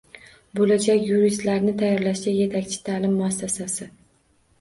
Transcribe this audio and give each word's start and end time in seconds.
Bo‘lajak 0.59 1.03
yuristlarni 1.09 1.73
tayyorlashda 1.81 2.33
yetakchi 2.37 2.79
ta’lim 2.87 3.13
muassasasi 3.19 3.89